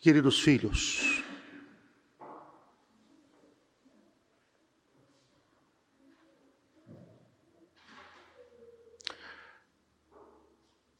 Queridos 0.00 0.40
filhos, 0.40 1.22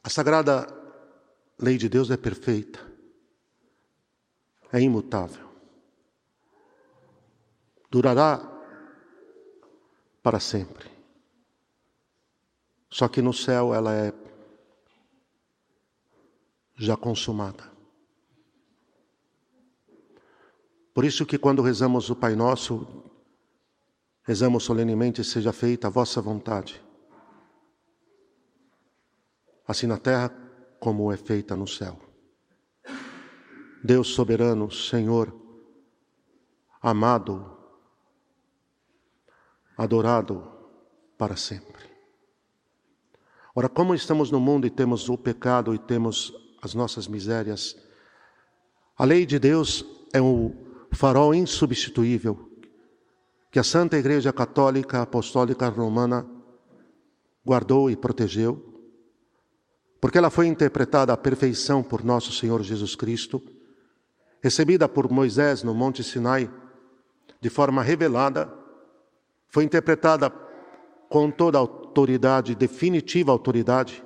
a 0.02 0.10
sagrada 0.10 0.66
lei 1.58 1.78
de 1.78 1.88
Deus 1.88 2.10
é 2.10 2.18
perfeita, 2.18 2.78
é 4.70 4.78
imutável, 4.82 5.48
durará 7.90 8.38
para 10.22 10.38
sempre. 10.38 10.90
Só 12.90 13.08
que 13.08 13.22
no 13.22 13.32
céu 13.32 13.72
ela 13.72 13.94
é 13.94 14.12
já 16.76 16.98
consumada. 16.98 17.79
Por 21.00 21.06
isso 21.06 21.24
que 21.24 21.38
quando 21.38 21.62
rezamos 21.62 22.10
o 22.10 22.14
Pai 22.14 22.36
Nosso, 22.36 22.86
rezamos 24.22 24.64
solenemente, 24.64 25.24
seja 25.24 25.50
feita 25.50 25.86
a 25.86 25.90
vossa 25.90 26.20
vontade. 26.20 26.78
Assim 29.66 29.86
na 29.86 29.96
terra 29.96 30.28
como 30.78 31.10
é 31.10 31.16
feita 31.16 31.56
no 31.56 31.66
céu. 31.66 31.98
Deus 33.82 34.08
soberano, 34.08 34.70
Senhor, 34.70 35.34
amado, 36.82 37.50
adorado 39.78 40.52
para 41.16 41.34
sempre. 41.34 41.82
Ora, 43.54 43.70
como 43.70 43.94
estamos 43.94 44.30
no 44.30 44.38
mundo 44.38 44.66
e 44.66 44.70
temos 44.70 45.08
o 45.08 45.16
pecado 45.16 45.74
e 45.74 45.78
temos 45.78 46.30
as 46.60 46.74
nossas 46.74 47.08
misérias, 47.08 47.74
a 48.98 49.06
lei 49.06 49.24
de 49.24 49.38
Deus 49.38 49.82
é 50.12 50.20
o 50.20 50.68
farol 50.92 51.34
insubstituível 51.34 52.50
que 53.50 53.58
a 53.58 53.64
Santa 53.64 53.98
Igreja 53.98 54.32
Católica 54.32 55.02
Apostólica 55.02 55.68
Romana 55.68 56.26
guardou 57.44 57.90
e 57.90 57.96
protegeu, 57.96 58.64
porque 60.00 60.18
ela 60.18 60.30
foi 60.30 60.46
interpretada 60.46 61.12
à 61.12 61.16
perfeição 61.16 61.82
por 61.82 62.04
nosso 62.04 62.32
Senhor 62.32 62.62
Jesus 62.62 62.94
Cristo, 62.94 63.42
recebida 64.42 64.88
por 64.88 65.10
Moisés 65.10 65.62
no 65.62 65.74
Monte 65.74 66.04
Sinai 66.04 66.50
de 67.40 67.50
forma 67.50 67.82
revelada, 67.82 68.52
foi 69.48 69.64
interpretada 69.64 70.30
com 71.08 71.30
toda 71.30 71.58
a 71.58 71.60
autoridade, 71.60 72.54
definitiva 72.54 73.32
autoridade, 73.32 74.04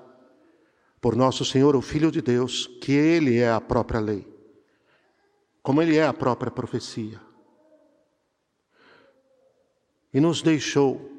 por 1.01 1.15
nosso 1.15 1.45
Senhor, 1.45 1.77
o 1.77 1.83
Filho 1.83 2.11
de 2.11 2.23
Deus, 2.23 2.67
que 2.81 2.93
Ele 2.93 3.39
é 3.39 3.51
a 3.51 3.61
própria 3.61 4.01
lei, 4.01 4.27
como 5.65 5.81
Ele 5.81 5.97
é 5.97 6.07
a 6.07 6.13
própria 6.13 6.53
profecia. 6.53 7.19
E 10.13 10.21
nos 10.21 10.43
deixou 10.43 11.11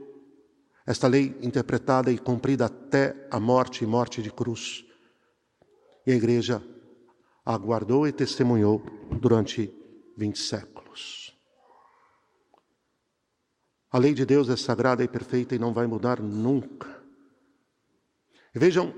esta 0.86 1.08
lei 1.08 1.36
interpretada 1.42 2.12
e 2.12 2.20
cumprida 2.20 2.66
até 2.66 3.28
a 3.32 3.40
morte 3.40 3.84
e 3.84 3.88
morte 3.88 4.22
de 4.22 4.32
cruz. 4.32 4.86
E 6.06 6.12
a 6.12 6.16
igreja 6.16 6.64
aguardou 7.44 8.08
e 8.08 8.12
testemunhou 8.12 8.84
durante 9.20 9.74
vinte 10.16 10.38
séculos. 10.38 11.36
A 13.92 13.98
lei 13.98 14.14
de 14.14 14.28
Deus 14.28 14.48
é 14.48 14.56
sagrada 14.56 15.04
e 15.04 15.08
perfeita 15.08 15.56
e 15.56 15.60
não 15.60 15.74
vai 15.74 15.88
mudar 15.88 16.22
nunca. 16.22 17.04
E 18.54 18.60
vejam 18.60 18.94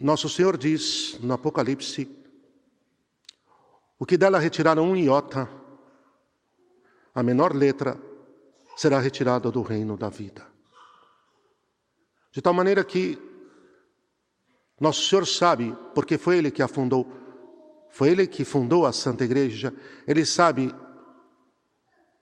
nosso 0.00 0.28
Senhor 0.28 0.56
diz 0.56 1.16
no 1.20 1.32
Apocalipse: 1.32 2.21
o 4.02 4.04
que 4.04 4.16
dela 4.16 4.40
retirar 4.40 4.80
um 4.80 4.96
iota, 4.96 5.48
a 7.14 7.22
menor 7.22 7.54
letra, 7.54 7.96
será 8.74 8.98
retirado 8.98 9.52
do 9.52 9.62
reino 9.62 9.96
da 9.96 10.08
vida. 10.08 10.44
De 12.32 12.42
tal 12.42 12.52
maneira 12.52 12.82
que 12.82 13.16
nosso 14.80 15.08
Senhor 15.08 15.24
sabe, 15.24 15.72
porque 15.94 16.18
foi 16.18 16.38
Ele 16.38 16.50
que 16.50 16.64
a 16.64 16.66
fundou, 16.66 17.06
foi 17.90 18.08
Ele 18.08 18.26
que 18.26 18.44
fundou 18.44 18.86
a 18.86 18.92
Santa 18.92 19.22
Igreja, 19.22 19.72
Ele 20.04 20.26
sabe 20.26 20.74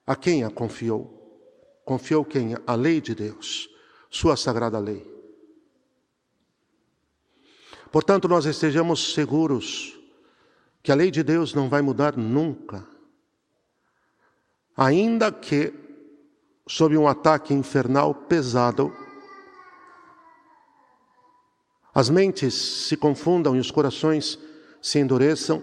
a 0.06 0.14
quem 0.14 0.44
a 0.44 0.50
confiou. 0.50 1.82
Confiou 1.82 2.26
quem? 2.26 2.56
A 2.66 2.74
lei 2.74 3.00
de 3.00 3.14
Deus, 3.14 3.70
Sua 4.10 4.36
sagrada 4.36 4.78
lei. 4.78 5.10
Portanto, 7.91 8.28
nós 8.28 8.44
estejamos 8.44 9.14
seguros 9.14 9.98
que 10.82 10.91
a 10.91 10.94
lei 10.94 11.10
de 11.10 11.22
Deus 11.22 11.54
não 11.54 11.68
vai 11.68 11.82
mudar 11.82 12.16
nunca. 12.16 12.86
Ainda 14.76 15.30
que, 15.30 15.74
sob 16.66 16.96
um 16.96 17.06
ataque 17.06 17.52
infernal 17.52 18.14
pesado, 18.14 18.92
as 21.94 22.08
mentes 22.08 22.54
se 22.54 22.96
confundam 22.96 23.56
e 23.56 23.58
os 23.58 23.70
corações 23.70 24.38
se 24.80 24.98
endureçam, 24.98 25.62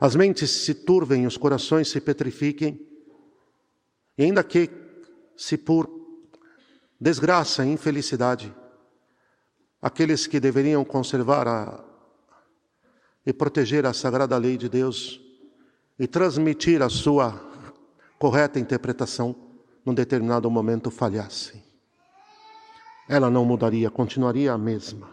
as 0.00 0.14
mentes 0.14 0.50
se 0.50 0.74
turvem 0.74 1.24
e 1.24 1.26
os 1.26 1.36
corações 1.36 1.88
se 1.88 2.00
petrifiquem, 2.00 2.86
e 4.18 4.24
ainda 4.24 4.44
que, 4.44 4.70
se 5.36 5.56
por 5.56 5.88
desgraça 7.00 7.64
e 7.64 7.68
infelicidade, 7.68 8.54
aqueles 9.80 10.26
que 10.26 10.38
deveriam 10.38 10.84
conservar 10.84 11.48
a, 11.48 11.84
e 13.26 13.32
proteger 13.32 13.86
a 13.86 13.92
sagrada 13.92 14.36
lei 14.36 14.56
de 14.56 14.68
Deus 14.68 15.20
e 15.98 16.06
transmitir 16.06 16.82
a 16.82 16.88
sua 16.88 17.32
correta 18.18 18.58
interpretação 18.58 19.34
num 19.84 19.94
determinado 19.94 20.50
momento 20.50 20.90
falhassem. 20.90 21.62
Ela 23.08 23.30
não 23.30 23.44
mudaria, 23.44 23.90
continuaria 23.90 24.52
a 24.52 24.58
mesma. 24.58 25.10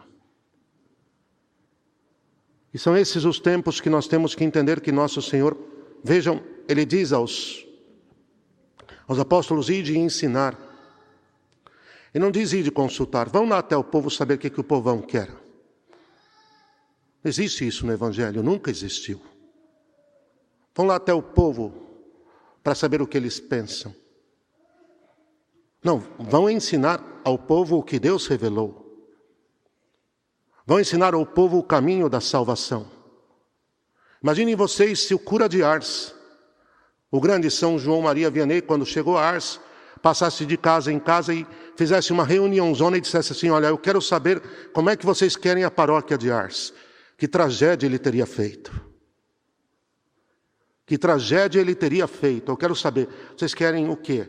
E 2.74 2.80
são 2.80 2.96
esses 2.96 3.26
os 3.26 3.40
tempos 3.40 3.82
que 3.82 3.90
nós 3.90 4.08
temos 4.08 4.34
que 4.34 4.44
entender 4.44 4.80
que 4.80 4.92
nosso 4.92 5.22
Senhor, 5.22 5.58
vejam, 6.04 6.42
ele 6.70 6.86
diz 6.86 7.12
aos, 7.12 7.66
aos 9.08 9.20
apóstolos: 9.20 9.70
ide 9.70 9.98
ensinar 9.98 10.58
e 12.14 12.20
não 12.20 12.32
diz 12.32 12.54
ir 12.54 12.64
de 12.64 12.72
consultar. 12.72 13.28
Vão 13.30 13.48
lá 13.48 13.58
até 13.60 13.76
o 13.76 13.84
povo 13.84 14.10
saber 14.10 14.36
o 14.36 14.38
que, 14.38 14.50
que 14.50 14.60
o 14.60 14.64
povão 14.64 15.02
quer. 15.02 15.41
Existe 17.24 17.68
isso 17.68 17.86
no 17.86 17.94
Evangelho, 17.94 18.42
nunca 18.42 18.72
existiu. 18.72 19.22
Vão 20.74 20.88
lá 20.88 20.96
até 20.96 21.14
o 21.14 21.22
povo 21.22 21.74
para 22.64 22.74
saber 22.74 23.02
o 23.02 23.08
que 23.08 23.18
eles 23.18 23.40
pensam. 23.40 23.94
Não, 25.84 26.00
vão 26.20 26.50
ensinar 26.50 27.04
ao 27.24 27.38
povo 27.38 27.78
o 27.78 27.84
que 27.84 28.00
Deus 28.00 28.28
revelou. 28.28 28.82
Vão 30.66 30.80
ensinar 30.80 31.14
ao 31.14 31.26
povo 31.26 31.58
o 31.58 31.64
caminho 31.64 32.08
da 32.08 32.22
salvação. 32.22 32.90
Imaginem 34.22 34.56
vocês 34.56 35.00
se 35.00 35.14
o 35.14 35.20
cura 35.20 35.50
de 35.50 35.64
Ars, 35.64 36.14
o 37.10 37.20
grande 37.20 37.50
São 37.50 37.80
João 37.80 38.02
Maria 38.02 38.30
Vianney, 38.30 38.62
quando 38.62 38.86
chegou 38.86 39.18
a 39.18 39.26
Ars, 39.26 39.60
passasse 40.02 40.46
de 40.46 40.58
casa 40.58 40.92
em 40.92 41.00
casa 41.00 41.34
e 41.34 41.46
fizesse 41.76 42.14
uma 42.14 42.24
reuniãozona 42.24 42.98
e 42.98 43.02
dissesse 43.02 43.32
assim: 43.32 43.50
Olha, 43.50 43.68
eu 43.68 43.78
quero 43.78 44.02
saber 44.02 44.42
como 44.72 44.90
é 44.90 44.96
que 44.96 45.06
vocês 45.06 45.36
querem 45.36 45.64
a 45.64 45.72
paróquia 45.72 46.18
de 46.18 46.32
Ars. 46.32 46.74
Que 47.22 47.28
tragédia 47.28 47.86
ele 47.86 48.00
teria 48.00 48.26
feito. 48.26 48.72
Que 50.88 50.98
tragédia 50.98 51.60
ele 51.60 51.76
teria 51.76 52.08
feito. 52.08 52.52
Eu 52.52 52.58
quero 52.58 52.76
saber, 52.76 53.08
vocês 53.38 53.54
querem 53.54 53.88
o 53.92 53.96
quê? 53.96 54.28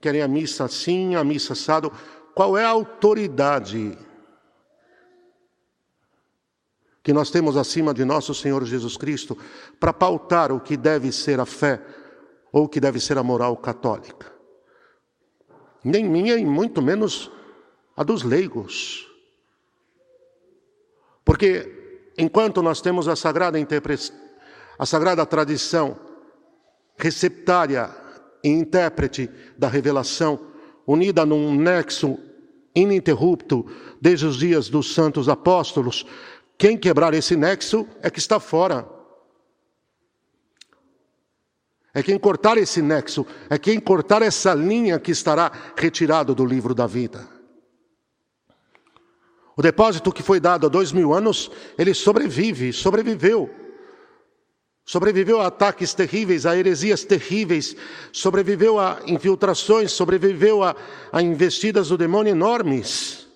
Querem 0.00 0.22
a 0.22 0.26
missa 0.26 0.64
assim, 0.64 1.14
a 1.14 1.22
missa 1.22 1.52
assado? 1.52 1.92
Qual 2.34 2.56
é 2.56 2.64
a 2.64 2.70
autoridade 2.70 3.98
que 7.02 7.12
nós 7.12 7.30
temos 7.30 7.54
acima 7.54 7.92
de 7.92 8.02
nosso 8.02 8.34
Senhor 8.34 8.64
Jesus 8.64 8.96
Cristo 8.96 9.36
para 9.78 9.92
pautar 9.92 10.50
o 10.52 10.58
que 10.58 10.74
deve 10.74 11.12
ser 11.12 11.38
a 11.38 11.44
fé 11.44 11.84
ou 12.50 12.64
o 12.64 12.68
que 12.70 12.80
deve 12.80 12.98
ser 12.98 13.18
a 13.18 13.22
moral 13.22 13.58
católica? 13.58 14.34
nem 15.84 16.08
minha 16.08 16.38
e 16.38 16.46
muito 16.46 16.80
menos 16.80 17.30
a 17.94 18.02
dos 18.02 18.22
leigos. 18.22 19.06
Porque 21.22 21.75
enquanto 22.18 22.62
nós 22.62 22.80
temos 22.80 23.08
a 23.08 23.16
sagrada 23.16 23.58
a 24.78 24.86
sagrada 24.86 25.24
tradição 25.24 25.98
receptária 26.96 27.90
e 28.42 28.48
intérprete 28.48 29.30
da 29.56 29.68
revelação, 29.68 30.38
unida 30.86 31.26
num 31.26 31.54
nexo 31.54 32.18
ininterrupto 32.74 33.66
desde 34.00 34.26
os 34.26 34.36
dias 34.36 34.68
dos 34.68 34.94
santos 34.94 35.28
apóstolos, 35.28 36.06
quem 36.58 36.76
quebrar 36.76 37.14
esse 37.14 37.36
nexo 37.36 37.86
é 38.02 38.10
que 38.10 38.18
está 38.18 38.38
fora. 38.40 38.88
É 41.92 42.02
quem 42.02 42.18
cortar 42.18 42.58
esse 42.58 42.82
nexo, 42.82 43.26
é 43.48 43.58
quem 43.58 43.80
cortar 43.80 44.20
essa 44.20 44.52
linha 44.52 44.98
que 44.98 45.10
estará 45.10 45.50
retirado 45.74 46.34
do 46.34 46.44
livro 46.44 46.74
da 46.74 46.86
vida. 46.86 47.35
O 49.56 49.62
depósito 49.62 50.12
que 50.12 50.22
foi 50.22 50.38
dado 50.38 50.66
há 50.66 50.68
dois 50.68 50.92
mil 50.92 51.14
anos, 51.14 51.50
ele 51.78 51.94
sobrevive, 51.94 52.72
sobreviveu. 52.72 53.50
sobreviveu 54.84 55.40
a 55.40 55.46
ataques 55.46 55.94
terríveis, 55.94 56.44
a 56.46 56.56
heresias 56.56 57.04
terríveis, 57.04 57.74
sobreviveu 58.12 58.78
a 58.78 59.00
infiltrações, 59.06 59.92
sobreviveu 59.92 60.62
a, 60.62 60.76
a 61.10 61.22
investidas 61.22 61.88
do 61.88 61.96
demônio 61.96 62.30
enormes. 62.30 63.26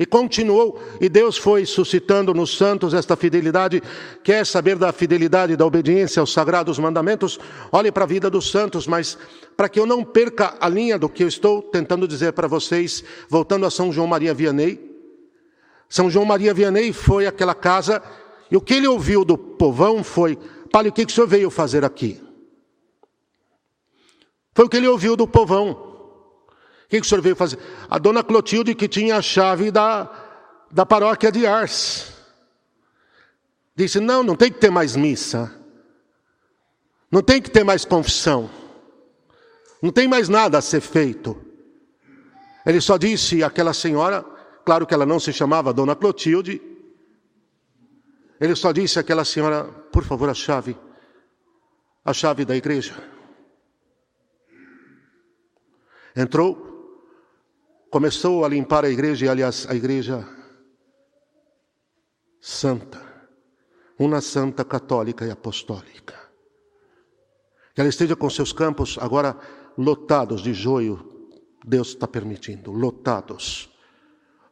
E 0.00 0.06
continuou, 0.06 0.80
e 1.00 1.08
Deus 1.08 1.36
foi 1.36 1.66
suscitando 1.66 2.32
nos 2.32 2.56
santos 2.56 2.94
esta 2.94 3.16
fidelidade. 3.16 3.82
Quer 4.22 4.46
saber 4.46 4.76
da 4.76 4.92
fidelidade, 4.92 5.56
da 5.56 5.66
obediência 5.66 6.20
aos 6.20 6.32
sagrados 6.32 6.78
mandamentos? 6.78 7.38
Olhe 7.72 7.90
para 7.90 8.04
a 8.04 8.06
vida 8.06 8.30
dos 8.30 8.48
santos, 8.50 8.86
mas 8.86 9.18
para 9.56 9.68
que 9.68 9.80
eu 9.80 9.86
não 9.86 10.04
perca 10.04 10.56
a 10.60 10.68
linha 10.68 10.96
do 10.98 11.08
que 11.08 11.24
eu 11.24 11.28
estou 11.28 11.62
tentando 11.62 12.06
dizer 12.06 12.32
para 12.32 12.46
vocês, 12.46 13.02
voltando 13.28 13.66
a 13.66 13.70
São 13.70 13.92
João 13.92 14.06
Maria 14.06 14.32
Vianney. 14.32 14.87
São 15.88 16.10
João 16.10 16.24
Maria 16.24 16.52
Vianney 16.52 16.92
foi 16.92 17.26
aquela 17.26 17.54
casa, 17.54 18.02
e 18.50 18.56
o 18.56 18.60
que 18.60 18.74
ele 18.74 18.86
ouviu 18.86 19.24
do 19.24 19.38
povão 19.38 20.04
foi: 20.04 20.36
Pai, 20.70 20.88
o 20.88 20.92
que, 20.92 21.06
que 21.06 21.12
o 21.12 21.14
senhor 21.14 21.26
veio 21.26 21.50
fazer 21.50 21.84
aqui? 21.84 22.22
Foi 24.54 24.66
o 24.66 24.68
que 24.68 24.76
ele 24.76 24.88
ouviu 24.88 25.16
do 25.16 25.26
povão. 25.26 25.70
O 25.70 26.88
que, 26.88 27.00
que 27.00 27.06
o 27.06 27.08
senhor 27.08 27.22
veio 27.22 27.36
fazer? 27.36 27.58
A 27.88 27.98
dona 27.98 28.22
Clotilde, 28.22 28.74
que 28.74 28.88
tinha 28.88 29.16
a 29.16 29.22
chave 29.22 29.70
da, 29.70 30.10
da 30.70 30.84
paróquia 30.84 31.32
de 31.32 31.46
Ars, 31.46 32.12
disse: 33.74 34.00
Não, 34.00 34.22
não 34.22 34.36
tem 34.36 34.50
que 34.50 34.58
ter 34.58 34.70
mais 34.70 34.96
missa, 34.96 35.54
não 37.10 37.22
tem 37.22 37.40
que 37.40 37.50
ter 37.50 37.64
mais 37.64 37.84
confissão, 37.84 38.50
não 39.82 39.90
tem 39.90 40.06
mais 40.06 40.28
nada 40.28 40.58
a 40.58 40.62
ser 40.62 40.80
feito. 40.80 41.40
Ele 42.66 42.80
só 42.80 42.98
disse 42.98 43.42
àquela 43.42 43.72
senhora, 43.72 44.24
claro 44.68 44.86
que 44.86 44.92
ela 44.92 45.06
não 45.06 45.18
se 45.18 45.32
chamava 45.32 45.72
Dona 45.72 45.96
Clotilde, 45.96 46.60
ele 48.38 48.54
só 48.54 48.70
disse 48.70 48.98
àquela 48.98 49.24
senhora: 49.24 49.64
Por 49.64 50.04
favor, 50.04 50.28
a 50.28 50.34
chave, 50.34 50.76
a 52.04 52.12
chave 52.12 52.44
da 52.44 52.54
igreja. 52.54 52.94
Entrou, 56.14 56.52
começou 57.90 58.44
a 58.44 58.48
limpar 58.48 58.84
a 58.84 58.90
igreja, 58.90 59.24
e 59.24 59.28
aliás, 59.30 59.66
a 59.70 59.74
igreja 59.74 60.28
santa, 62.38 63.00
uma 63.98 64.20
santa 64.20 64.66
católica 64.66 65.24
e 65.24 65.30
apostólica. 65.30 66.14
Que 67.74 67.80
ela 67.80 67.88
esteja 67.88 68.14
com 68.14 68.28
seus 68.28 68.52
campos 68.52 68.98
agora 69.00 69.34
lotados 69.78 70.42
de 70.42 70.52
joio, 70.52 71.26
Deus 71.64 71.88
está 71.88 72.06
permitindo, 72.06 72.70
lotados. 72.70 73.77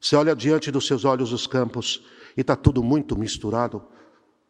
Você 0.06 0.14
olha 0.14 0.36
diante 0.36 0.70
dos 0.70 0.86
seus 0.86 1.04
olhos 1.04 1.32
os 1.32 1.48
campos 1.48 2.00
e 2.36 2.40
está 2.40 2.54
tudo 2.54 2.80
muito 2.80 3.18
misturado. 3.18 3.82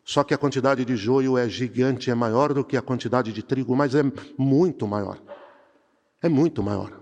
Só 0.04 0.22
que 0.22 0.34
a 0.34 0.38
quantidade 0.38 0.84
de 0.84 0.94
joio 0.96 1.38
é 1.38 1.48
gigante, 1.48 2.10
é 2.10 2.14
maior 2.14 2.52
do 2.52 2.62
que 2.62 2.76
a 2.76 2.82
quantidade 2.82 3.32
de 3.32 3.42
trigo, 3.42 3.74
mas 3.74 3.94
é 3.94 4.02
muito 4.36 4.86
maior. 4.86 5.18
É 6.22 6.28
muito 6.28 6.62
maior. 6.62 7.00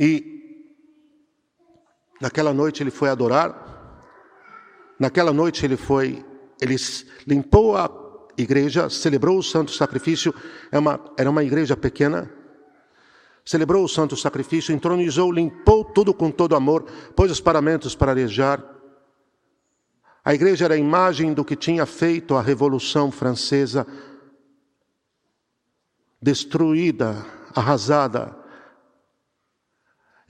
E 0.00 0.66
naquela 2.20 2.52
noite 2.52 2.82
ele 2.82 2.90
foi 2.90 3.08
adorar. 3.08 4.02
Naquela 4.98 5.32
noite 5.32 5.64
ele 5.64 5.76
foi, 5.76 6.24
ele 6.60 6.74
limpou 7.24 7.76
a 7.76 7.88
igreja, 8.36 8.90
celebrou 8.90 9.38
o 9.38 9.44
santo 9.44 9.70
sacrifício. 9.70 10.34
É 10.72 10.78
uma, 10.80 10.98
era 11.16 11.30
uma 11.30 11.44
igreja 11.44 11.76
pequena. 11.76 12.39
Celebrou 13.44 13.84
o 13.84 13.88
santo 13.88 14.16
sacrifício, 14.16 14.74
entronizou, 14.74 15.32
limpou 15.32 15.84
tudo 15.84 16.12
com 16.12 16.30
todo 16.30 16.54
amor, 16.54 16.84
pôs 17.16 17.30
os 17.30 17.40
paramentos 17.40 17.94
para 17.94 18.12
arejar. 18.12 18.62
A 20.24 20.34
igreja 20.34 20.66
era 20.66 20.74
a 20.74 20.78
imagem 20.78 21.32
do 21.32 21.44
que 21.44 21.56
tinha 21.56 21.86
feito 21.86 22.34
a 22.34 22.42
Revolução 22.42 23.10
Francesa, 23.10 23.86
destruída, 26.22 27.24
arrasada, 27.54 28.40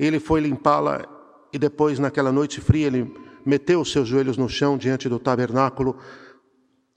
ele 0.01 0.19
foi 0.19 0.41
limpá-la 0.41 1.07
e 1.53 1.59
depois, 1.59 1.99
naquela 1.99 2.33
noite 2.33 2.59
fria, 2.59 2.87
ele 2.87 3.15
meteu 3.45 3.83
os 3.83 3.93
seus 3.93 4.09
joelhos 4.09 4.39
no 4.39 4.49
chão 4.49 4.79
diante 4.79 5.11
do 5.11 5.19
tabernáculo, 5.19 5.99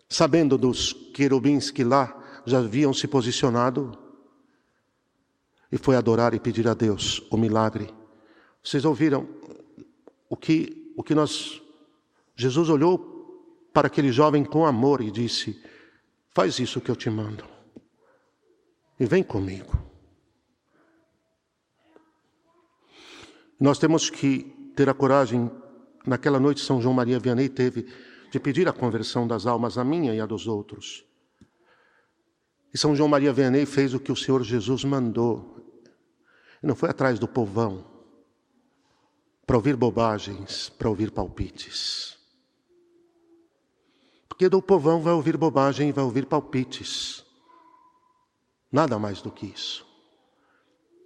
sabendo 0.07 0.57
dos 0.57 0.94
querubins 1.13 1.69
que 1.69 1.83
lá 1.83 2.18
já 2.45 2.59
haviam 2.59 2.94
se 2.94 3.06
posicionado, 3.06 3.92
e 5.74 5.78
foi 5.80 5.96
adorar 5.96 6.36
e 6.36 6.40
pedir 6.40 6.68
a 6.68 6.75
Deus 6.75 7.20
o 7.31 7.36
milagre. 7.36 7.92
Vocês 8.64 8.86
ouviram 8.86 9.28
o 10.30 10.38
que, 10.38 10.94
o 10.96 11.02
que 11.02 11.16
nós. 11.16 11.64
Jesus 12.36 12.70
olhou 12.70 13.68
para 13.74 13.88
aquele 13.88 14.12
jovem 14.12 14.46
com 14.46 14.68
amor 14.68 15.02
e 15.02 15.10
disse: 15.10 15.60
Faz 16.30 16.60
isso 16.60 16.80
que 16.80 16.92
eu 16.92 16.96
te 16.96 17.10
mando, 17.10 17.44
e 19.00 19.06
vem 19.08 19.24
comigo. 19.24 19.75
Nós 23.60 23.80
temos 23.80 24.12
que 24.12 24.44
ter 24.76 24.88
a 24.88 24.94
coragem, 24.94 25.50
naquela 26.06 26.40
noite 26.40 26.62
São 26.62 26.80
João 26.80 26.94
Maria 26.94 27.18
Vianney 27.18 27.50
teve, 27.50 27.88
de 28.30 28.40
pedir 28.40 28.68
a 28.68 28.74
conversão 28.74 29.28
das 29.28 29.48
almas, 29.48 29.80
a 29.80 29.84
minha 29.84 30.14
e 30.14 30.22
a 30.22 30.26
dos 30.28 30.46
outros. 30.46 31.04
E 32.72 32.78
São 32.78 32.96
João 32.96 33.10
Maria 33.10 33.34
Vianney 33.34 33.66
fez 33.66 33.96
o 33.96 34.00
que 34.00 34.12
o 34.12 34.16
Senhor 34.16 34.44
Jesus 34.44 34.84
mandou. 34.84 35.62
Não 36.63 36.75
foi 36.75 36.89
atrás 36.89 37.19
do 37.19 37.27
povão, 37.27 37.83
para 39.45 39.57
ouvir 39.57 39.75
bobagens, 39.75 40.69
para 40.69 40.88
ouvir 40.88 41.12
palpites. 41.12 42.18
Porque 44.30 44.48
do 44.48 44.62
povão 44.62 45.01
vai 45.01 45.13
ouvir 45.13 45.36
bobagem 45.36 45.89
e 45.89 45.92
vai 45.92 46.06
ouvir 46.06 46.25
palpites. 46.25 47.25
Nada 48.71 48.98
mais 48.98 49.21
do 49.21 49.30
que 49.30 49.45
isso. 49.45 49.86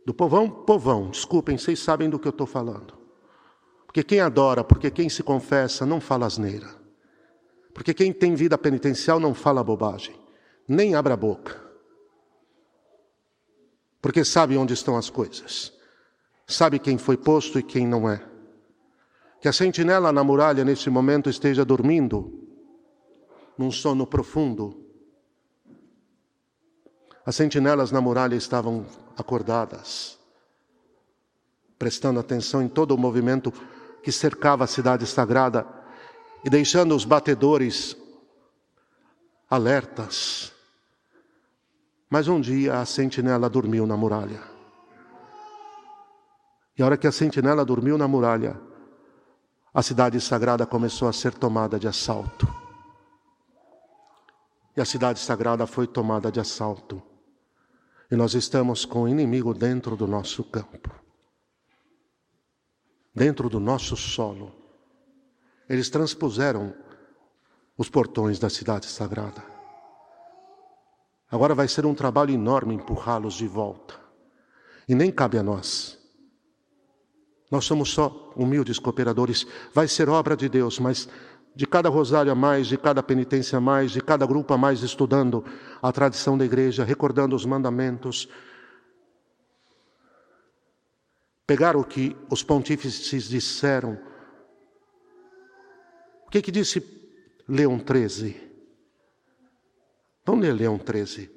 Do 0.05 0.13
povão, 0.13 0.47
povão, 0.49 1.09
desculpem, 1.09 1.57
vocês 1.57 1.79
sabem 1.79 2.09
do 2.09 2.19
que 2.19 2.27
eu 2.27 2.31
estou 2.31 2.47
falando. 2.47 2.93
Porque 3.85 4.03
quem 4.03 4.21
adora, 4.21 4.63
porque 4.63 4.91
quem 4.91 5.09
se 5.09 5.23
confessa, 5.23 5.85
não 5.85 5.99
fala 5.99 6.27
asneira. 6.27 6.69
Porque 7.73 7.93
quem 7.93 8.13
tem 8.13 8.35
vida 8.35 8.57
penitencial 8.57 9.19
não 9.19 9.33
fala 9.33 9.63
bobagem, 9.63 10.15
nem 10.67 10.93
abre 10.93 11.13
a 11.13 11.17
boca. 11.17 11.66
Porque 14.01 14.23
sabe 14.23 14.57
onde 14.57 14.73
estão 14.73 14.95
as 14.95 15.09
coisas, 15.09 15.73
sabe 16.45 16.79
quem 16.79 16.97
foi 16.97 17.17
posto 17.17 17.59
e 17.59 17.63
quem 17.63 17.87
não 17.87 18.09
é. 18.09 18.23
Que 19.41 19.47
a 19.47 19.53
sentinela 19.53 20.11
na 20.11 20.23
muralha 20.23 20.63
nesse 20.63 20.89
momento 20.89 21.29
esteja 21.29 21.63
dormindo, 21.65 22.47
num 23.57 23.71
sono 23.71 24.05
profundo. 24.05 24.85
As 27.25 27.35
sentinelas 27.35 27.91
na 27.91 27.99
muralha 27.99 28.35
estavam 28.35 28.85
acordadas, 29.17 30.17
prestando 31.77 32.19
atenção 32.19 32.61
em 32.61 32.69
todo 32.69 32.91
o 32.91 32.97
movimento 32.97 33.51
que 34.01 34.11
cercava 34.11 34.63
a 34.63 34.67
cidade 34.67 35.05
sagrada 35.05 35.67
e 36.45 36.49
deixando 36.49 36.95
os 36.95 37.03
batedores 37.03 37.97
alertas. 39.49 40.53
Mas 42.09 42.27
um 42.27 42.39
dia 42.39 42.79
a 42.79 42.85
sentinela 42.85 43.49
dormiu 43.49 43.85
na 43.85 43.97
muralha. 43.97 44.41
E 46.77 46.81
a 46.81 46.85
hora 46.85 46.97
que 46.97 47.07
a 47.07 47.11
sentinela 47.11 47.65
dormiu 47.65 47.97
na 47.97 48.07
muralha, 48.07 48.59
a 49.73 49.81
cidade 49.81 50.19
sagrada 50.21 50.65
começou 50.65 51.07
a 51.07 51.13
ser 51.13 51.33
tomada 51.33 51.77
de 51.79 51.87
assalto. 51.87 52.47
E 54.75 54.81
a 54.81 54.85
cidade 54.85 55.19
sagrada 55.19 55.67
foi 55.67 55.87
tomada 55.87 56.31
de 56.31 56.39
assalto. 56.39 57.01
E 58.09 58.15
nós 58.15 58.35
estamos 58.35 58.85
com 58.85 59.03
o 59.03 59.07
inimigo 59.07 59.53
dentro 59.53 59.97
do 59.97 60.07
nosso 60.07 60.43
campo, 60.43 60.89
dentro 63.13 63.49
do 63.49 63.59
nosso 63.59 63.97
solo. 63.97 64.55
Eles 65.67 65.89
transpuseram 65.89 66.73
os 67.77 67.89
portões 67.89 68.39
da 68.39 68.49
cidade 68.49 68.85
sagrada. 68.85 69.56
Agora 71.29 71.53
vai 71.53 71.67
ser 71.67 71.85
um 71.85 71.93
trabalho 71.93 72.33
enorme 72.33 72.73
empurrá-los 72.73 73.33
de 73.33 73.47
volta. 73.47 73.95
E 74.87 74.95
nem 74.95 75.11
cabe 75.11 75.37
a 75.37 75.43
nós. 75.43 75.97
Nós 77.51 77.65
somos 77.65 77.91
só 77.91 78.31
humildes 78.35 78.79
cooperadores. 78.79 79.45
Vai 79.73 79.87
ser 79.87 80.09
obra 80.09 80.37
de 80.37 80.47
Deus, 80.47 80.79
mas 80.79 81.07
de 81.53 81.65
cada 81.65 81.89
rosário 81.89 82.31
a 82.31 82.35
mais, 82.35 82.67
de 82.67 82.77
cada 82.77 83.03
penitência 83.03 83.57
a 83.57 83.61
mais, 83.61 83.91
de 83.91 84.01
cada 84.01 84.25
grupo 84.25 84.53
a 84.53 84.57
mais 84.57 84.83
estudando 84.83 85.43
a 85.81 85.91
tradição 85.91 86.37
da 86.37 86.45
igreja, 86.45 86.83
recordando 86.83 87.35
os 87.35 87.45
mandamentos. 87.45 88.29
Pegar 91.45 91.75
o 91.75 91.83
que 91.83 92.15
os 92.29 92.43
pontífices 92.43 93.27
disseram. 93.27 93.97
O 96.25 96.29
que, 96.29 96.41
que 96.41 96.51
disse 96.51 96.83
Leão 97.47 97.79
13? 97.79 98.46
Vamos 100.27 100.45
ler 100.45 100.53
Leão 100.53 100.77
13. 100.77 101.31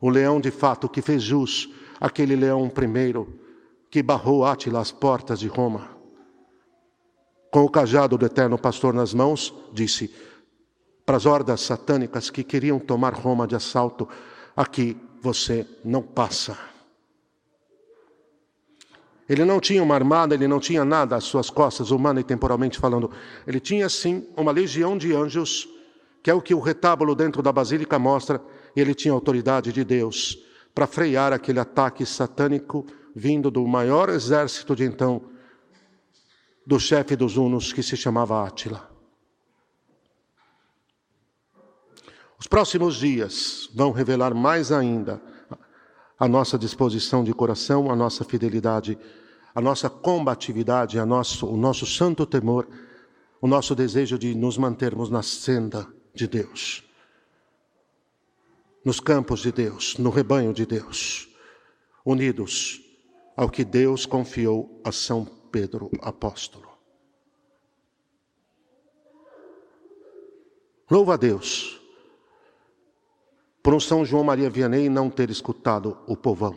O 0.00 0.08
leão, 0.08 0.40
de 0.40 0.50
fato, 0.50 0.88
que 0.88 1.02
fez 1.02 1.22
jus, 1.22 1.70
aquele 1.98 2.36
leão 2.36 2.68
primeiro, 2.68 3.40
que 3.90 4.02
barrou 4.02 4.44
Átila 4.44 4.80
às 4.80 4.92
portas 4.92 5.40
de 5.40 5.48
Roma 5.48 5.98
com 7.50 7.64
o 7.64 7.68
cajado 7.68 8.16
do 8.16 8.24
eterno 8.24 8.56
pastor 8.56 8.94
nas 8.94 9.12
mãos, 9.12 9.52
disse: 9.72 10.14
para 11.04 11.16
as 11.16 11.26
hordas 11.26 11.62
satânicas 11.62 12.30
que 12.30 12.44
queriam 12.44 12.78
tomar 12.78 13.12
Roma 13.14 13.46
de 13.46 13.56
assalto: 13.56 14.08
aqui 14.56 14.96
você 15.20 15.66
não 15.84 16.02
passa. 16.02 16.56
Ele 19.28 19.44
não 19.44 19.60
tinha 19.60 19.82
uma 19.82 19.94
armada, 19.94 20.34
ele 20.34 20.46
não 20.48 20.58
tinha 20.58 20.84
nada 20.84 21.16
às 21.16 21.24
suas 21.24 21.50
costas, 21.50 21.90
humana 21.90 22.20
e 22.20 22.24
temporalmente 22.24 22.78
falando. 22.78 23.10
Ele 23.46 23.60
tinha 23.60 23.88
sim 23.88 24.26
uma 24.36 24.50
legião 24.52 24.98
de 24.98 25.14
anjos, 25.14 25.68
que 26.22 26.30
é 26.30 26.34
o 26.34 26.42
que 26.42 26.54
o 26.54 26.60
retábulo 26.60 27.14
dentro 27.14 27.42
da 27.42 27.52
basílica 27.52 27.98
mostra, 27.98 28.42
ele 28.76 28.94
tinha 28.94 29.14
autoridade 29.14 29.72
de 29.72 29.84
Deus 29.84 30.38
para 30.74 30.86
frear 30.86 31.32
aquele 31.32 31.58
ataque 31.58 32.04
satânico 32.04 32.86
vindo 33.14 33.50
do 33.50 33.66
maior 33.66 34.08
exército 34.08 34.76
de 34.76 34.84
então, 34.84 35.22
do 36.66 36.78
chefe 36.78 37.16
dos 37.16 37.36
Hunos, 37.36 37.72
que 37.72 37.82
se 37.82 37.96
chamava 37.96 38.44
Átila. 38.44 38.88
Os 42.38 42.46
próximos 42.46 42.96
dias 42.96 43.68
vão 43.74 43.90
revelar 43.90 44.34
mais 44.34 44.70
ainda 44.70 45.20
a 46.18 46.28
nossa 46.28 46.58
disposição 46.58 47.24
de 47.24 47.34
coração, 47.34 47.90
a 47.90 47.96
nossa 47.96 48.24
fidelidade, 48.24 48.98
a 49.54 49.60
nossa 49.60 49.90
combatividade, 49.90 50.98
a 50.98 51.04
nosso, 51.04 51.46
o 51.46 51.56
nosso 51.56 51.86
santo 51.86 52.24
temor, 52.24 52.68
o 53.40 53.46
nosso 53.46 53.74
desejo 53.74 54.18
de 54.18 54.34
nos 54.34 54.56
mantermos 54.56 55.10
na 55.10 55.22
senda 55.22 55.86
de 56.14 56.26
Deus, 56.26 56.84
nos 58.84 59.00
campos 59.00 59.40
de 59.40 59.52
Deus, 59.52 59.96
no 59.98 60.10
rebanho 60.10 60.52
de 60.52 60.66
Deus, 60.66 61.28
unidos 62.04 62.80
ao 63.36 63.48
que 63.48 63.64
Deus 63.64 64.06
confiou 64.06 64.80
a 64.84 64.92
São 64.92 65.24
Pedro 65.24 65.90
apóstolo. 66.00 66.68
Louva 70.90 71.14
a 71.14 71.16
Deus 71.16 71.80
por 73.62 73.74
um 73.74 73.80
São 73.80 74.04
João 74.04 74.24
Maria 74.24 74.50
Vianney 74.50 74.88
não 74.88 75.10
ter 75.10 75.30
escutado 75.30 75.98
o 76.06 76.16
povão, 76.16 76.56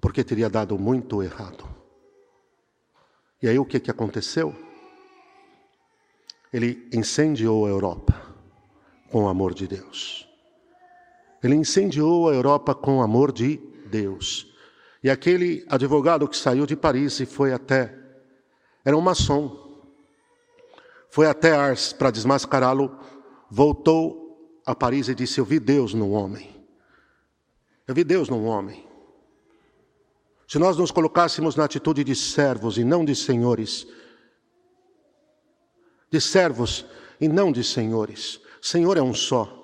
porque 0.00 0.22
teria 0.22 0.48
dado 0.48 0.78
muito 0.78 1.22
errado. 1.22 1.68
E 3.42 3.48
aí 3.48 3.58
o 3.58 3.64
que, 3.64 3.80
que 3.80 3.90
aconteceu? 3.90 4.54
Ele 6.52 6.88
incendiou 6.92 7.66
a 7.66 7.70
Europa 7.70 8.20
com 9.10 9.24
o 9.24 9.28
amor 9.28 9.54
de 9.54 9.66
Deus. 9.66 10.28
Ele 11.42 11.54
incendiou 11.54 12.28
a 12.28 12.34
Europa 12.34 12.74
com 12.74 12.98
o 12.98 13.02
amor 13.02 13.32
de 13.32 13.60
Deus. 13.86 14.52
E 15.02 15.10
aquele 15.10 15.64
advogado 15.68 16.28
que 16.28 16.36
saiu 16.36 16.66
de 16.66 16.76
Paris 16.76 17.18
e 17.20 17.26
foi 17.26 17.52
até, 17.52 17.98
era 18.84 18.96
um 18.96 19.00
maçom, 19.00 19.62
foi 21.10 21.26
até 21.26 21.52
Ars 21.52 21.92
para 21.92 22.10
desmascará-lo, 22.10 22.96
voltou 23.50 24.22
a 24.64 24.74
Paris 24.74 25.08
e 25.08 25.14
disse: 25.14 25.38
Eu 25.38 25.44
vi 25.44 25.58
Deus 25.58 25.92
no 25.92 26.10
homem. 26.12 26.64
Eu 27.86 27.94
vi 27.94 28.04
Deus 28.04 28.28
no 28.28 28.44
homem. 28.44 28.86
Se 30.46 30.58
nós 30.58 30.76
nos 30.76 30.90
colocássemos 30.90 31.56
na 31.56 31.64
atitude 31.64 32.04
de 32.04 32.14
servos 32.14 32.78
e 32.78 32.84
não 32.84 33.04
de 33.04 33.16
senhores, 33.16 33.86
de 36.12 36.20
servos 36.20 36.84
e 37.18 37.26
não 37.26 37.50
de 37.50 37.64
senhores, 37.64 38.38
Senhor 38.60 38.96
é 38.98 39.02
um 39.02 39.14
só, 39.14 39.58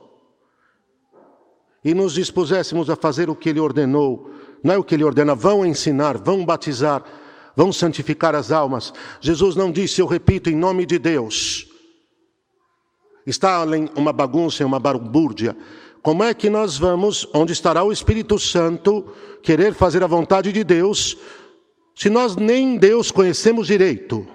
e 1.85 1.95
nos 1.95 2.15
dispuséssemos 2.15 2.89
a 2.89 2.97
fazer 2.97 3.29
o 3.29 3.37
que 3.37 3.51
Ele 3.51 3.61
ordenou, 3.61 4.31
não 4.65 4.75
é 4.75 4.79
o 4.79 4.83
que 4.83 4.95
Ele 4.95 5.05
ordena, 5.05 5.35
vão 5.35 5.65
ensinar, 5.65 6.17
vão 6.17 6.45
batizar, 6.45 7.05
vão 7.55 7.73
santificar 7.73 8.35
as 8.35 8.51
almas. 8.51 8.93
Jesus 9.21 9.55
não 9.55 9.71
disse, 9.71 10.01
eu 10.01 10.07
repito, 10.07 10.51
em 10.51 10.57
nome 10.57 10.85
de 10.87 10.99
Deus, 10.99 11.69
está 13.27 13.57
além 13.57 13.89
uma 13.95 14.13
bagunça 14.13 14.65
uma 14.65 14.81
barbúrdia. 14.81 15.57
Como 16.03 16.25
é 16.25 16.33
que 16.33 16.49
nós 16.49 16.79
vamos, 16.79 17.29
onde 17.35 17.53
estará 17.53 17.85
o 17.85 17.93
Espírito 17.93 18.39
Santo, 18.39 19.13
querer 19.43 19.75
fazer 19.75 20.03
a 20.03 20.07
vontade 20.07 20.53
de 20.53 20.65
Deus, 20.65 21.19
se 21.95 22.09
nós 22.09 22.37
nem 22.37 22.79
Deus 22.79 23.11
conhecemos 23.11 23.67
direito? 23.67 24.27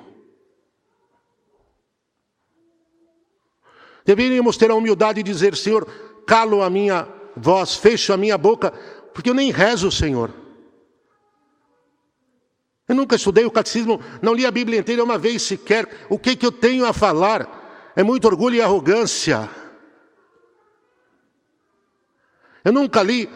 Deveríamos 4.06 4.58
ter 4.58 4.72
a 4.72 4.76
humildade 4.76 5.24
de 5.24 5.32
dizer: 5.32 5.56
Senhor, 5.56 5.88
calo 6.26 6.62
a 6.62 6.70
minha 6.70 7.08
voz, 7.36 7.76
fecho 7.76 8.14
a 8.14 8.18
minha 8.18 8.38
boca, 8.38 8.72
porque 9.14 9.30
eu 9.30 9.34
nem 9.34 9.52
rezo, 9.52 9.92
Senhor. 9.92 10.32
Eu 12.88 12.96
nunca 12.96 13.16
estudei 13.16 13.46
o 13.46 13.52
catecismo, 13.52 14.00
não 14.22 14.34
li 14.34 14.46
a 14.46 14.52
Bíblia 14.52 14.80
inteira 14.80 15.04
uma 15.04 15.18
vez 15.18 15.42
sequer. 15.42 15.88
O 16.10 16.20
que, 16.20 16.36
que 16.36 16.46
eu 16.46 16.52
tenho 16.52 16.86
a 16.86 16.92
falar? 16.92 17.62
é 17.96 18.04
muito 18.04 18.26
orgulho 18.26 18.56
e 18.56 18.62
arrogância. 18.62 19.50
Eu 22.64 22.72
nunca 22.72 23.04
li 23.04 23.30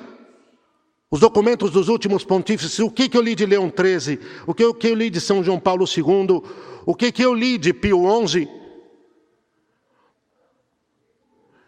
os 1.10 1.20
documentos 1.20 1.72
dos 1.72 1.88
últimos 1.88 2.24
pontífices, 2.24 2.80
o 2.80 2.90
que, 2.90 3.08
que 3.08 3.18
eu 3.18 3.22
li 3.22 3.36
de 3.36 3.46
Leão 3.46 3.72
XIII, 3.72 4.20
o 4.46 4.54
que, 4.54 4.74
que 4.74 4.88
eu 4.88 4.96
li 4.96 5.10
de 5.10 5.22
São 5.22 5.44
João 5.44 5.60
Paulo 5.60 5.86
II, 5.86 6.42
o 6.86 6.96
que, 6.96 7.12
que 7.12 7.24
eu 7.24 7.34
li 7.34 7.58
de 7.58 7.74
Pio 7.74 8.04
XI. 8.28 8.48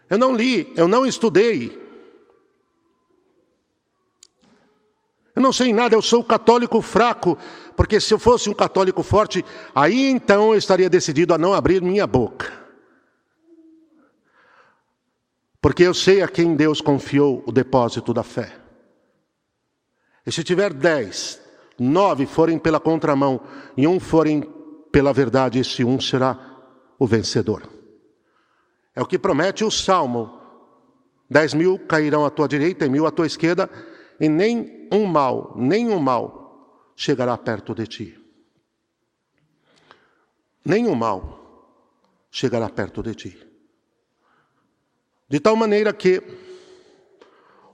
Eu 0.09 0.17
não 0.17 0.35
li, 0.35 0.73
eu 0.75 0.87
não 0.87 1.05
estudei. 1.05 1.79
Eu 5.35 5.41
não 5.41 5.53
sei 5.53 5.71
nada, 5.71 5.95
eu 5.95 6.01
sou 6.01 6.23
católico 6.23 6.81
fraco, 6.81 7.37
porque 7.75 7.99
se 7.99 8.13
eu 8.13 8.19
fosse 8.19 8.49
um 8.49 8.53
católico 8.53 9.03
forte, 9.03 9.45
aí 9.73 10.09
então 10.09 10.51
eu 10.51 10.57
estaria 10.57 10.89
decidido 10.89 11.33
a 11.33 11.37
não 11.37 11.53
abrir 11.53 11.81
minha 11.81 12.05
boca. 12.07 12.51
Porque 15.61 15.83
eu 15.83 15.93
sei 15.93 16.21
a 16.21 16.27
quem 16.27 16.55
Deus 16.55 16.81
confiou 16.81 17.43
o 17.45 17.51
depósito 17.51 18.13
da 18.13 18.23
fé. 18.23 18.57
E 20.25 20.31
se 20.31 20.43
tiver 20.43 20.73
dez, 20.73 21.41
nove 21.77 22.25
forem 22.25 22.57
pela 22.57 22.79
contramão 22.79 23.41
e 23.77 23.87
um 23.87 23.99
forem 23.99 24.41
pela 24.91 25.13
verdade, 25.13 25.59
esse 25.59 25.83
um 25.83 25.99
será 25.99 26.37
o 26.97 27.05
vencedor. 27.05 27.78
É 28.95 29.01
o 29.01 29.05
que 29.05 29.19
promete 29.19 29.63
o 29.63 29.71
Salmo. 29.71 30.39
Dez 31.29 31.53
mil 31.53 31.77
cairão 31.79 32.25
à 32.25 32.29
tua 32.29 32.47
direita 32.47 32.85
e 32.85 32.89
mil 32.89 33.05
à 33.05 33.11
tua 33.11 33.27
esquerda, 33.27 33.69
e 34.19 34.27
nem 34.27 34.87
um 34.91 35.05
mal, 35.05 35.53
nem 35.55 35.89
um 35.89 35.99
mal 35.99 36.91
chegará 36.95 37.37
perto 37.37 37.73
de 37.75 37.87
ti. 37.87 38.19
Nenhum 40.65 40.95
mal 40.95 41.39
chegará 42.29 42.69
perto 42.69 43.01
de 43.01 43.15
ti. 43.15 43.47
De 45.29 45.39
tal 45.39 45.55
maneira 45.55 45.93
que 45.93 46.21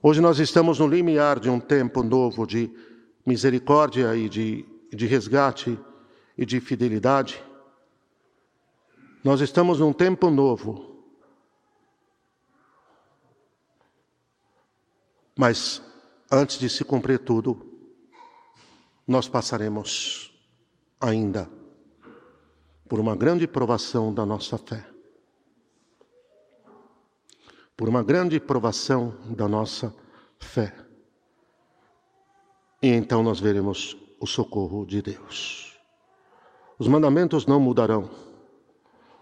hoje 0.02 0.22
nós 0.22 0.40
estamos 0.40 0.80
no 0.80 0.88
limiar 0.88 1.40
de 1.40 1.50
um 1.50 1.60
tempo 1.60 2.04
novo 2.04 2.46
de 2.46 2.70
misericórdia 3.26 4.16
e 4.16 4.30
de, 4.30 4.66
de 4.94 5.08
resgate 5.08 5.80
e 6.38 6.46
de 6.46 6.60
fidelidade. 6.60 7.42
Nós 9.24 9.42
estamos 9.42 9.80
num 9.80 9.94
tempo 9.94 10.30
novo. 10.30 10.95
Mas 15.38 15.82
antes 16.32 16.58
de 16.58 16.70
se 16.70 16.84
cumprir 16.84 17.20
tudo, 17.20 17.60
nós 19.08 19.28
passaremos 19.28 20.32
ainda 21.00 21.50
por 22.88 23.00
uma 23.00 23.16
grande 23.16 23.48
provação 23.48 24.14
da 24.14 24.26
nossa 24.26 24.58
fé 24.58 24.96
por 27.76 27.90
uma 27.90 28.04
grande 28.04 28.40
provação 28.40 29.14
da 29.30 29.48
nossa 29.48 29.94
fé. 30.40 30.74
E 32.82 32.88
então 32.88 33.22
nós 33.22 33.40
veremos 33.40 33.98
o 34.20 34.26
socorro 34.26 34.86
de 34.86 35.02
Deus. 35.02 35.78
Os 36.80 36.88
mandamentos 36.88 37.46
não 37.46 37.60
mudarão. 37.60 38.10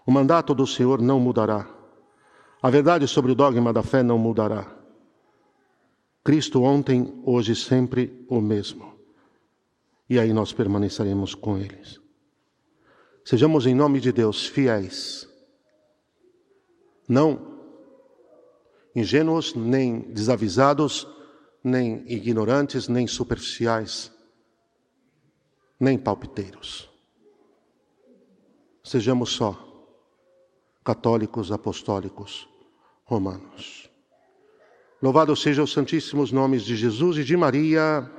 O 0.06 0.12
mandato 0.12 0.54
do 0.54 0.66
Senhor 0.66 1.00
não 1.00 1.18
mudará. 1.18 1.66
A 2.62 2.70
verdade 2.70 3.08
sobre 3.08 3.32
o 3.32 3.34
dogma 3.34 3.72
da 3.72 3.82
fé 3.82 4.02
não 4.02 4.18
mudará. 4.18 4.66
Cristo 6.24 6.62
ontem, 6.62 7.22
hoje, 7.22 7.54
sempre 7.54 8.26
o 8.28 8.40
mesmo. 8.40 8.94
E 10.08 10.18
aí 10.18 10.32
nós 10.32 10.54
permaneceremos 10.54 11.34
com 11.34 11.58
eles. 11.58 12.00
Sejamos 13.22 13.66
em 13.66 13.74
nome 13.74 14.00
de 14.00 14.10
Deus 14.10 14.46
fiéis. 14.46 15.28
Não 17.06 17.52
ingênuos, 18.96 19.54
nem 19.54 20.00
desavisados, 20.00 21.06
nem 21.62 22.04
ignorantes, 22.10 22.88
nem 22.88 23.06
superficiais, 23.06 24.12
nem 25.78 25.98
palpiteiros. 25.98 26.88
Sejamos 28.82 29.30
só 29.30 29.58
católicos 30.84 31.50
apostólicos 31.50 32.48
romanos. 33.04 33.90
Louvado 35.04 35.36
seja 35.36 35.62
os 35.62 35.70
santíssimos 35.70 36.32
nomes 36.32 36.64
de 36.64 36.74
Jesus 36.74 37.18
e 37.18 37.24
de 37.24 37.36
Maria. 37.36 38.10